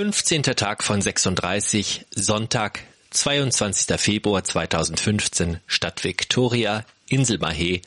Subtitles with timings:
[0.00, 0.44] 15.
[0.44, 4.00] Tag von 36, Sonntag, 22.
[4.00, 7.82] Februar 2015, Stadt Victoria, Insel Mahé,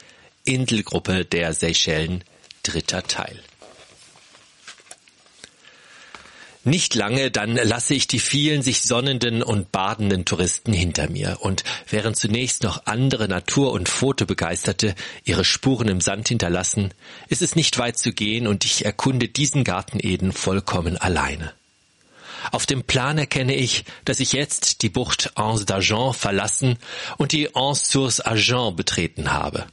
[0.46, 2.23] Inselgruppe der Seychellen,
[2.62, 3.39] dritter Teil.
[6.63, 11.38] Nicht lange, dann lasse ich die vielen sich sonnenden und badenden Touristen hinter mir.
[11.40, 14.94] Und während zunächst noch andere Natur- und Fotobegeisterte
[15.24, 16.94] ihre Spuren im Sand hinterlassen,
[17.27, 21.53] ist es nicht weit zu gehen und ich erkunde diesen Garten Eden vollkommen alleine.
[22.52, 26.77] Auf dem Plan erkenne ich, dass ich jetzt die Bucht Anse d'Argent verlassen
[27.17, 29.65] und die Anse Source Argent betreten habe.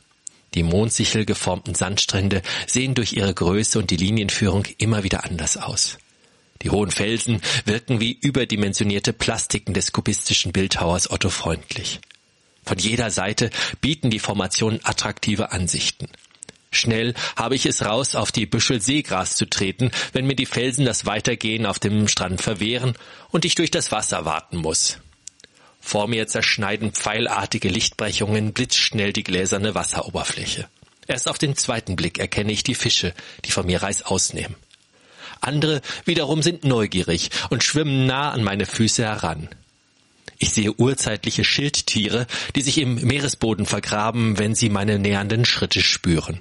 [0.55, 5.99] Die mondsichel geformten Sandstrände sehen durch ihre Größe und die Linienführung immer wieder anders aus.
[6.63, 12.01] Die hohen Felsen wirken wie überdimensionierte Plastiken des kubistischen Bildhauers Otto Freundlich.
[12.65, 13.51] Von jeder Seite
[13.81, 16.09] bieten die Formationen attraktive Ansichten.
[16.73, 20.85] Schnell habe ich es raus, auf die Büschel Seegras zu treten, wenn mir die Felsen
[20.85, 22.95] das Weitergehen auf dem Strand verwehren
[23.31, 24.99] und ich durch das Wasser warten muss.
[25.81, 30.69] Vor mir zerschneiden pfeilartige Lichtbrechungen blitzschnell die gläserne Wasseroberfläche.
[31.07, 33.15] Erst auf den zweiten Blick erkenne ich die Fische,
[33.45, 34.55] die von mir reißaus nehmen.
[35.41, 39.49] Andere wiederum sind neugierig und schwimmen nah an meine Füße heran.
[40.39, 46.41] Ich sehe urzeitliche Schildtiere, die sich im Meeresboden vergraben, wenn sie meine nähernden Schritte spüren.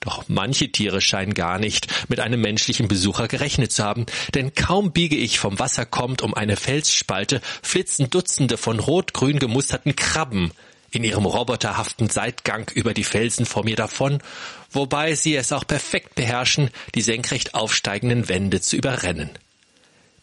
[0.00, 4.92] Doch manche Tiere scheinen gar nicht mit einem menschlichen Besucher gerechnet zu haben, denn kaum
[4.92, 10.52] biege ich vom Wasser kommt um eine Felsspalte, flitzen Dutzende von rot-grün gemusterten Krabben
[10.90, 14.22] in ihrem roboterhaften Seitgang über die Felsen vor mir davon,
[14.70, 19.30] wobei sie es auch perfekt beherrschen, die senkrecht aufsteigenden Wände zu überrennen.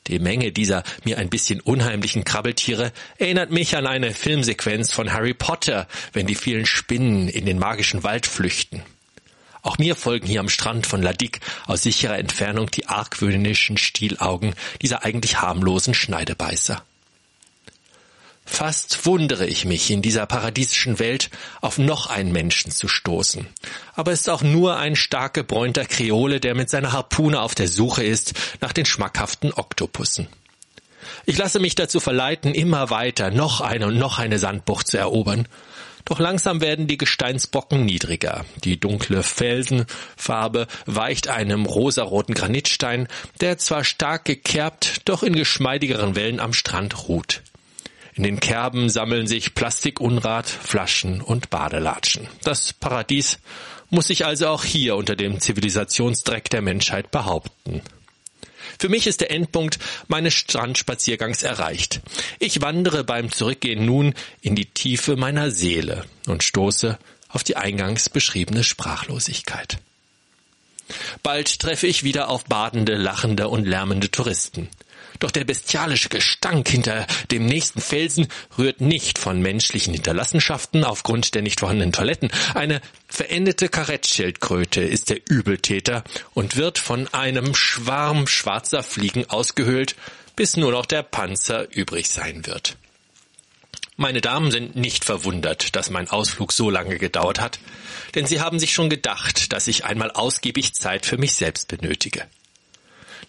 [0.08, 5.34] Die Menge dieser mir ein bisschen unheimlichen Krabbeltiere erinnert mich an eine Filmsequenz von Harry
[5.34, 8.82] Potter, wenn die vielen Spinnen in den magischen Wald flüchten.
[9.68, 15.04] Auch mir folgen hier am Strand von Ladik aus sicherer Entfernung die argwöhnischen Stielaugen dieser
[15.04, 16.82] eigentlich harmlosen Schneidebeißer.
[18.46, 21.30] Fast wundere ich mich, in dieser paradiesischen Welt
[21.60, 23.46] auf noch einen Menschen zu stoßen.
[23.94, 27.68] Aber es ist auch nur ein stark gebräunter Kreole, der mit seiner Harpune auf der
[27.68, 30.30] Suche ist nach den schmackhaften Oktopussen.
[31.26, 35.46] Ich lasse mich dazu verleiten, immer weiter noch eine und noch eine Sandbucht zu erobern.
[36.08, 38.46] Doch langsam werden die Gesteinsbocken niedriger.
[38.64, 43.10] Die dunkle Felsenfarbe weicht einem rosaroten Granitstein,
[43.42, 47.42] der zwar stark gekerbt, doch in geschmeidigeren Wellen am Strand ruht.
[48.14, 52.28] In den Kerben sammeln sich Plastikunrat, Flaschen und Badelatschen.
[52.42, 53.40] Das Paradies
[53.90, 57.82] muss sich also auch hier unter dem Zivilisationsdreck der Menschheit behaupten.
[58.80, 62.02] Für mich ist der Endpunkt meines Strandspaziergangs erreicht.
[62.40, 66.98] Ich wandere beim Zurückgehen nun in die Tiefe meiner Seele und stoße
[67.30, 69.80] auf die eingangs beschriebene Sprachlosigkeit.
[71.24, 74.70] Bald treffe ich wieder auf badende, lachende und lärmende Touristen.
[75.20, 78.28] Doch der bestialische Gestank hinter dem nächsten Felsen
[78.58, 82.30] rührt nicht von menschlichen Hinterlassenschaften aufgrund der nicht vorhandenen Toiletten.
[82.54, 86.04] Eine verendete Karettschildkröte ist der Übeltäter
[86.34, 89.96] und wird von einem Schwarm schwarzer Fliegen ausgehöhlt,
[90.36, 92.78] bis nur noch der Panzer übrig sein wird.
[94.00, 97.60] Meine Damen sind nicht verwundert, dass mein Ausflug so lange gedauert hat,
[98.14, 102.28] denn sie haben sich schon gedacht, dass ich einmal ausgiebig Zeit für mich selbst benötige.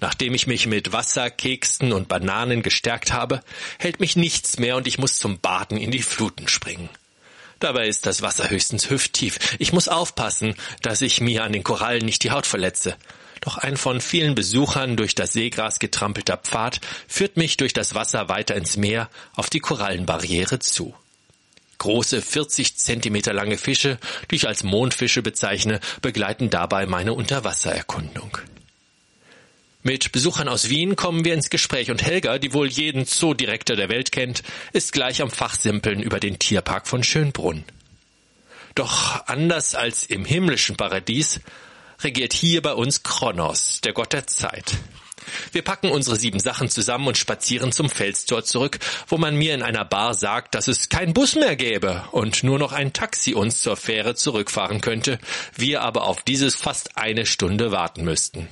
[0.01, 3.43] Nachdem ich mich mit Wasser, Keksen und Bananen gestärkt habe,
[3.79, 6.89] hält mich nichts mehr und ich muss zum Baden in die Fluten springen.
[7.61, 9.57] Dabei ist das Wasser höchstens hüfttief.
[9.59, 12.97] Ich muss aufpassen, dass ich mir an den Korallen nicht die Haut verletze.
[13.41, 18.29] Doch ein von vielen Besuchern durch das Seegras getrampelter Pfad führt mich durch das Wasser
[18.29, 20.95] weiter ins Meer auf die Korallenbarriere zu.
[21.79, 23.99] Große 40 Zentimeter lange Fische,
[24.31, 28.39] die ich als Mondfische bezeichne, begleiten dabei meine Unterwassererkundung.
[29.89, 33.89] Mit Besuchern aus Wien kommen wir ins Gespräch und Helga, die wohl jeden Zoodirektor der
[33.89, 34.43] Welt kennt,
[34.75, 37.65] ist gleich am Fachsimpeln über den Tierpark von Schönbrunn.
[38.75, 41.41] Doch anders als im himmlischen Paradies
[42.01, 44.77] regiert hier bei uns Kronos, der Gott der Zeit.
[45.53, 49.63] Wir packen unsere sieben Sachen zusammen und spazieren zum Felstor zurück, wo man mir in
[49.63, 53.63] einer Bar sagt, dass es kein Bus mehr gäbe und nur noch ein Taxi uns
[53.63, 55.19] zur Fähre zurückfahren könnte,
[55.57, 58.49] wir aber auf dieses fast eine Stunde warten müssten.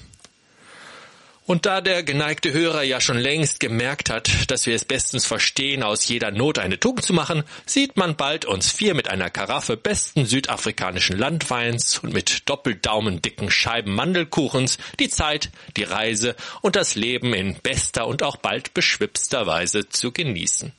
[1.47, 5.85] Und da der geneigte Hörer ja schon längst gemerkt hat, dass wir es bestens verstehen,
[5.85, 9.77] aus jeder Not eine Tugend zu machen, sieht man bald uns vier mit einer Karaffe
[9.77, 17.33] besten südafrikanischen Landweins und mit doppeldaumendicken Scheiben Mandelkuchens die Zeit, die Reise und das Leben
[17.33, 20.73] in bester und auch bald beschwipster Weise zu genießen.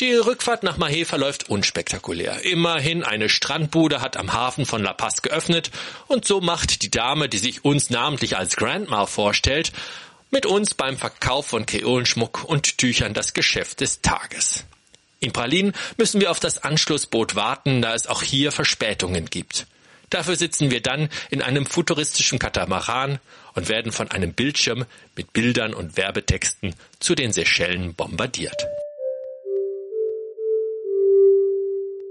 [0.00, 2.44] Die Rückfahrt nach Mahé verläuft unspektakulär.
[2.44, 5.70] Immerhin eine Strandbude hat am Hafen von La Paz geöffnet
[6.08, 9.72] und so macht die Dame, die sich uns namentlich als Grandma vorstellt,
[10.32, 14.64] Mit uns beim Verkauf von Kreolenschmuck und Tüchern das Geschäft des Tages.
[15.20, 19.68] In Pralin müssen wir auf das Anschlussboot warten, da es auch hier Verspätungen gibt.
[20.10, 23.20] Dafür sitzen wir dann in einem futuristischen Katamaran
[23.54, 28.66] und werden von einem Bildschirm mit Bildern und Werbetexten zu den Seychellen bombardiert.